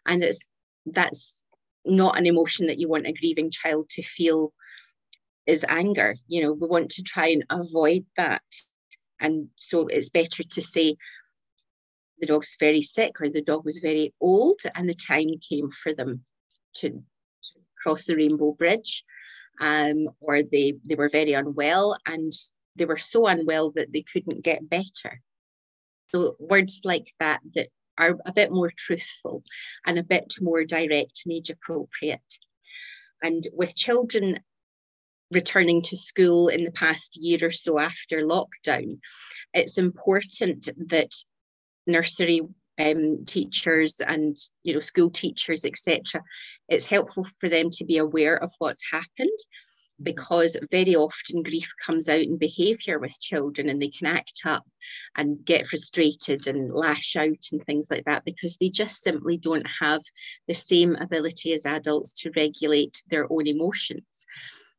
[0.06, 0.48] And it's
[0.86, 1.42] that's
[1.84, 4.52] not an emotion that you want a grieving child to feel
[5.46, 6.14] is anger.
[6.28, 8.42] You know, we want to try and avoid that.
[9.18, 10.96] And so it's better to say
[12.20, 15.92] the dog's very sick or the dog was very old and the time came for
[15.92, 16.24] them
[16.76, 17.02] to,
[17.82, 19.04] cross the rainbow bridge.
[19.58, 22.30] Um, or they, they were very unwell and
[22.76, 25.20] they were so unwell that they couldn't get better.
[26.08, 27.68] So words like that that
[27.98, 29.42] are a bit more truthful
[29.86, 32.20] and a bit more direct and age appropriate.
[33.22, 34.40] And with children,
[35.30, 38.98] returning to school in the past year or so after lockdown,
[39.54, 41.12] it's important that
[41.86, 42.40] nursery
[42.80, 46.22] um, teachers and you know school teachers etc
[46.68, 49.38] it's helpful for them to be aware of what's happened
[50.02, 54.66] because very often grief comes out in behaviour with children and they can act up
[55.16, 59.66] and get frustrated and lash out and things like that because they just simply don't
[59.80, 60.02] have
[60.48, 64.26] the same ability as adults to regulate their own emotions.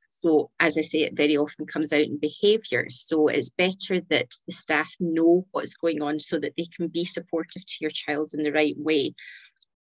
[0.09, 2.85] So, as I say, it very often comes out in behaviour.
[2.89, 7.05] So, it's better that the staff know what's going on so that they can be
[7.05, 9.15] supportive to your child in the right way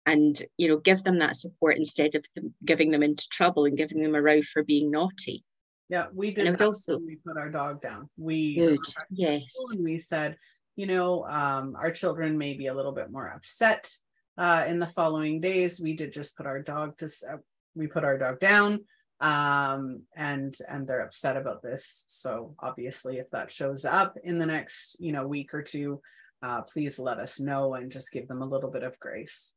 [0.07, 3.77] and you know give them that support instead of them giving them into trouble and
[3.77, 5.45] giving them a row for being naughty.
[5.89, 8.09] Yeah we did and also we put our dog down.
[8.17, 8.79] We good.
[9.11, 9.43] yes.
[9.73, 10.37] and we said
[10.77, 13.93] you know um, our children may be a little bit more upset
[14.39, 15.81] uh, in the following days.
[15.81, 17.37] We did just put our dog to uh,
[17.75, 18.85] we put our dog down
[19.21, 22.05] um, and and they're upset about this.
[22.07, 26.01] So obviously if that shows up in the next you know week or two
[26.43, 29.55] uh, please let us know and just give them a little bit of grace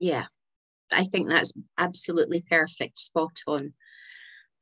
[0.00, 0.24] yeah,
[0.92, 3.74] I think that's absolutely perfect, spot on.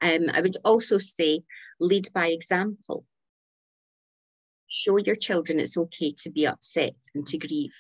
[0.01, 1.43] Um, I would also say
[1.81, 3.05] lead by example.
[4.67, 7.75] Show your children it's okay to be upset and to grieve.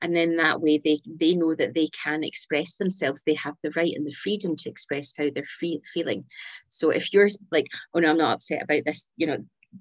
[0.00, 3.22] And then that way they, they know that they can express themselves.
[3.22, 5.44] They have the right and the freedom to express how they're
[5.92, 6.24] feeling.
[6.68, 9.38] So if you're like, oh no, I'm not upset about this, you know,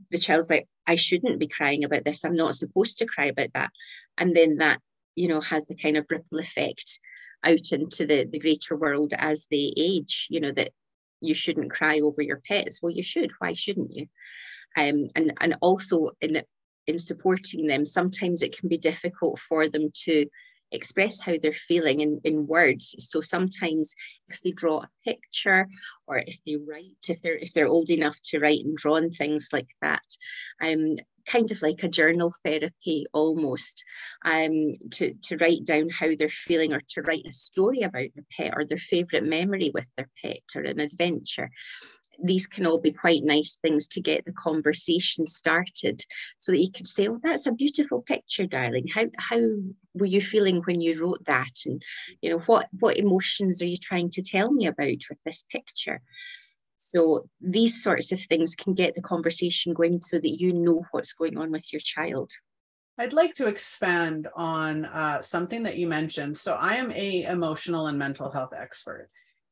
[0.09, 2.23] the child's like, I shouldn't be crying about this.
[2.23, 3.71] I'm not supposed to cry about that.
[4.17, 4.79] And then that,
[5.15, 6.99] you know, has the kind of ripple effect
[7.43, 10.71] out into the, the greater world as they age, you know, that
[11.21, 12.79] you shouldn't cry over your pets.
[12.81, 13.31] Well, you should.
[13.39, 14.07] Why shouldn't you?
[14.77, 16.41] Um, and, and also in,
[16.87, 20.25] in supporting them, sometimes it can be difficult for them to
[20.71, 22.95] express how they're feeling in, in words.
[22.99, 23.93] So sometimes
[24.29, 25.67] if they draw a picture
[26.07, 29.13] or if they write, if they're if they're old enough to write and draw and
[29.13, 30.03] things like that,
[30.61, 30.95] um,
[31.27, 33.83] kind of like a journal therapy almost
[34.25, 38.25] um, to, to write down how they're feeling or to write a story about their
[38.35, 41.49] pet or their favourite memory with their pet or an adventure.
[42.23, 46.01] These can all be quite nice things to get the conversation started
[46.37, 48.87] so that you could say, Oh, that's a beautiful picture, darling.
[48.87, 49.39] How how
[49.93, 51.53] were you feeling when you wrote that?
[51.65, 51.81] And
[52.21, 56.01] you know, what what emotions are you trying to tell me about with this picture?
[56.77, 61.13] So these sorts of things can get the conversation going so that you know what's
[61.13, 62.31] going on with your child.
[62.97, 66.37] I'd like to expand on uh, something that you mentioned.
[66.37, 69.09] So I am a emotional and mental health expert.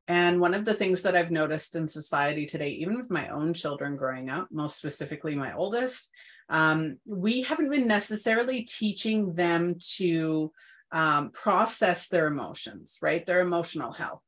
[0.10, 3.53] And one of the things that I've noticed in society today, even with my own
[3.53, 6.12] children growing up, most specifically my oldest,
[6.49, 10.51] um, we haven't been necessarily teaching them to
[10.91, 13.24] um, process their emotions, right?
[13.24, 14.24] Their emotional health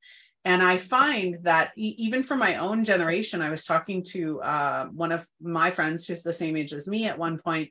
[0.46, 4.86] and i find that e- even for my own generation i was talking to uh,
[4.88, 7.70] one of my friends who's the same age as me at one point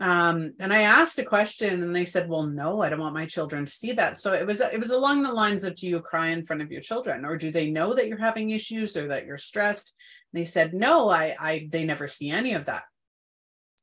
[0.00, 3.26] um, and i asked a question and they said well no i don't want my
[3.26, 4.18] children to see that.
[4.18, 6.72] So it was it was along the lines of do you cry in front of
[6.72, 9.94] your children or do they know that you're having issues or that you're stressed?
[10.32, 12.84] And they said no i i they never see any of that.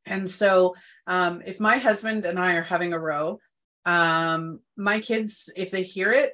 [0.05, 0.75] And so
[1.07, 3.39] um, if my husband and i are having a row
[3.85, 6.33] um, my kids if they hear it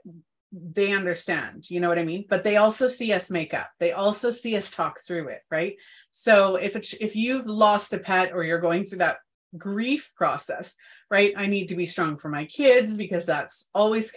[0.52, 2.26] they understand you know what i mean?
[2.30, 3.70] But they also see us make up.
[3.80, 5.76] They also see us talk through it right?
[6.12, 9.20] So if it's if you've lost a pet or you're going through that
[9.58, 10.76] grief process
[11.12, 11.34] right?
[11.36, 14.16] I need to be strong for my kids because that's always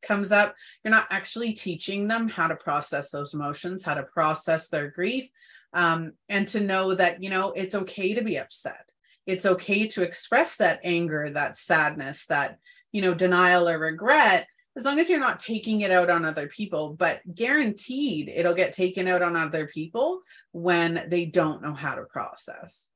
[0.00, 0.54] comes up.
[0.84, 5.28] You're not actually teaching them how to process those emotions how to process their grief
[5.74, 8.92] um, and to know that you know it's okay to be upset.
[9.26, 12.58] It's okay to express that anger that sadness that
[12.92, 16.48] you know denial or regret as long as you're not taking it out on other
[16.48, 20.20] people, but guaranteed it'll get taken out on other people
[20.52, 22.90] when they don't know how to process.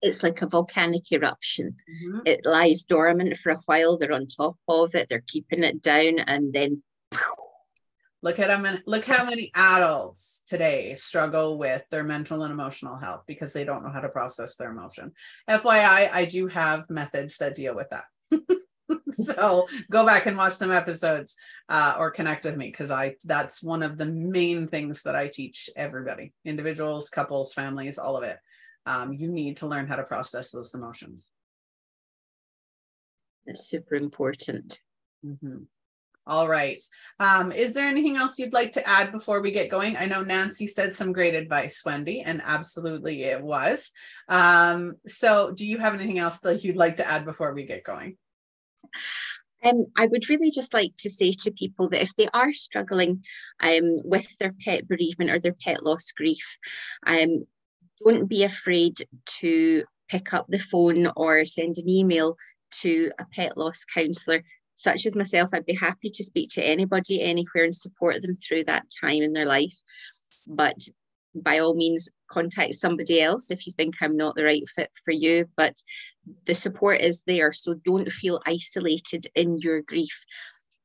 [0.00, 1.76] It's like a volcanic eruption.
[1.90, 2.20] Mm-hmm.
[2.24, 3.98] It lies dormant for a while.
[3.98, 5.08] They're on top of it.
[5.08, 6.82] They're keeping it down, and then
[8.22, 8.82] look at them.
[8.86, 13.82] Look how many adults today struggle with their mental and emotional health because they don't
[13.82, 15.12] know how to process their emotion.
[15.48, 18.04] FYI, I do have methods that deal with that.
[19.10, 21.36] so go back and watch some episodes
[21.68, 25.28] uh, or connect with me because I that's one of the main things that I
[25.28, 28.38] teach everybody, individuals, couples, families, all of it.
[28.88, 31.28] Um, you need to learn how to process those emotions.
[33.46, 34.80] That's super important.
[35.24, 35.64] Mm-hmm.
[36.26, 36.80] All right.
[37.20, 39.96] Um, is there anything else you'd like to add before we get going?
[39.96, 43.90] I know Nancy said some great advice, Wendy, and absolutely it was.
[44.28, 47.84] Um, so, do you have anything else that you'd like to add before we get
[47.84, 48.16] going?
[49.64, 53.24] Um, I would really just like to say to people that if they are struggling
[53.60, 56.58] um, with their pet bereavement or their pet loss grief,
[57.06, 57.40] um,
[58.04, 58.96] don't be afraid
[59.40, 62.36] to pick up the phone or send an email
[62.70, 64.42] to a pet loss counsellor
[64.78, 68.62] such as myself, I'd be happy to speak to anybody anywhere and support them through
[68.64, 69.74] that time in their life.
[70.46, 70.76] But
[71.34, 75.10] by all means, contact somebody else if you think I'm not the right fit for
[75.10, 75.48] you.
[75.56, 75.74] But
[76.46, 77.52] the support is there.
[77.52, 80.24] So don't feel isolated in your grief.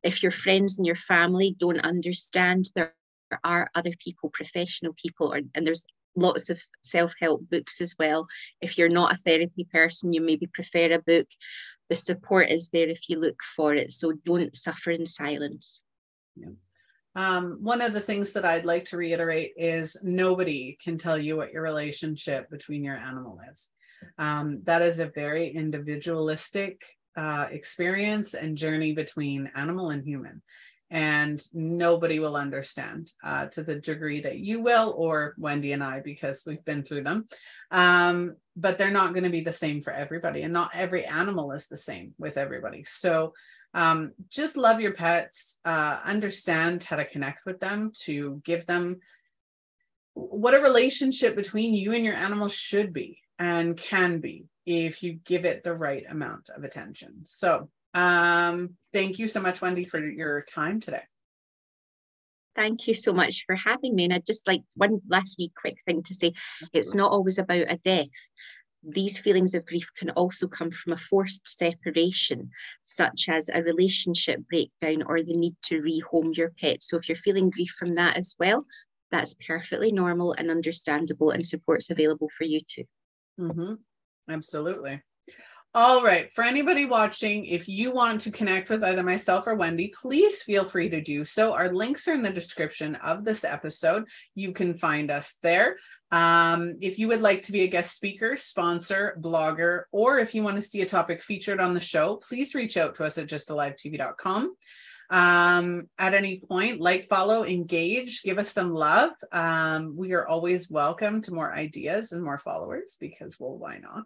[0.01, 2.95] If your friends and your family don't understand, there
[3.43, 5.86] are other people, professional people, or, and there's
[6.16, 8.28] lots of self-help books as well.
[8.61, 11.28] If you're not a therapy person, you maybe prefer a book.
[11.89, 13.91] The support is there if you look for it.
[13.91, 15.82] So don't suffer in silence.
[16.36, 16.49] Yeah.
[17.16, 21.38] Um, one of the things that I'd like to reiterate is nobody can tell you
[21.38, 23.70] what your relationship between your animal is.
[24.18, 26.82] Um, that is a very individualistic
[27.16, 30.41] uh, experience and journey between animal and human
[30.94, 36.00] and nobody will understand uh, to the degree that you will or wendy and i
[36.00, 37.26] because we've been through them.
[37.72, 41.52] Um, but they're not going to be the same for everybody and not every animal
[41.52, 42.84] is the same with everybody.
[42.84, 43.34] So
[43.74, 49.00] um, just love your pets uh, understand how to connect with them to give them
[50.14, 55.14] what a relationship between you and your animal should be and can be if you
[55.14, 57.22] give it the right amount of attention.
[57.24, 61.04] So um, thank you so much, Wendy, for your time today.
[62.56, 64.06] Thank you so much for having me.
[64.06, 66.34] And I'd just like one last wee quick thing to say
[66.72, 68.10] it's not always about a death.
[68.84, 72.52] These feelings of grief can also come from a forced separation,
[72.84, 76.84] such as a relationship breakdown or the need to rehome your pet.
[76.84, 78.66] So, if you're feeling grief from that as well,
[79.10, 82.84] that's perfectly normal and understandable, and support's available for you too.
[83.39, 83.76] Mm-hmm.
[84.30, 85.02] Absolutely.
[85.76, 86.32] All right.
[86.32, 90.65] For anybody watching, if you want to connect with either myself or Wendy, please feel
[90.65, 91.51] free to do so.
[91.51, 94.05] Our links are in the description of this episode.
[94.36, 95.78] You can find us there.
[96.11, 100.43] Um, if you would like to be a guest speaker, sponsor, blogger, or if you
[100.43, 103.26] want to see a topic featured on the show, please reach out to us at
[103.26, 104.55] gysttalivetv.com.
[105.09, 109.11] Um, at any point, like, follow, engage, give us some love.
[109.32, 114.05] Um, we are always welcome to more ideas and more followers because, well, why not?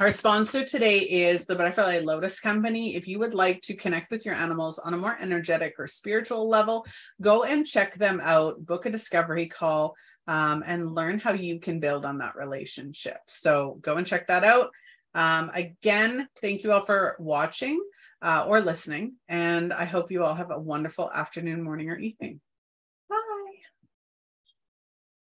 [0.00, 2.96] Our sponsor today is the Butterfly Lotus Company.
[2.96, 6.48] If you would like to connect with your animals on a more energetic or spiritual
[6.48, 6.86] level,
[7.20, 9.94] go and check them out, book a discovery call,
[10.26, 13.18] um, and learn how you can build on that relationship.
[13.26, 14.70] So go and check that out.
[15.14, 17.78] Um, again, thank you all for watching
[18.22, 22.40] uh, or listening, and I hope you all have a wonderful afternoon, morning, or evening.